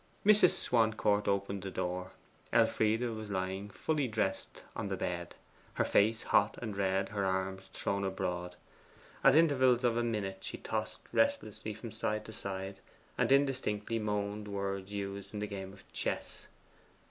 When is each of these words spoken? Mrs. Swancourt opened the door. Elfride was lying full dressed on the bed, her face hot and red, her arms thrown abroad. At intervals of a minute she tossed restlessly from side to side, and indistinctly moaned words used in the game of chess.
Mrs. 0.25 0.53
Swancourt 0.53 1.27
opened 1.27 1.61
the 1.61 1.69
door. 1.69 2.13
Elfride 2.51 3.01
was 3.11 3.29
lying 3.29 3.69
full 3.69 4.07
dressed 4.07 4.63
on 4.75 4.87
the 4.87 4.97
bed, 4.97 5.35
her 5.75 5.83
face 5.83 6.23
hot 6.23 6.57
and 6.59 6.75
red, 6.75 7.09
her 7.09 7.23
arms 7.23 7.69
thrown 7.71 8.03
abroad. 8.03 8.55
At 9.23 9.35
intervals 9.35 9.83
of 9.83 9.97
a 9.97 10.03
minute 10.03 10.43
she 10.43 10.57
tossed 10.57 11.01
restlessly 11.13 11.75
from 11.75 11.91
side 11.91 12.25
to 12.25 12.33
side, 12.33 12.79
and 13.15 13.31
indistinctly 13.31 13.99
moaned 13.99 14.47
words 14.47 14.91
used 14.91 15.35
in 15.35 15.39
the 15.39 15.45
game 15.45 15.71
of 15.71 15.83
chess. 15.93 16.47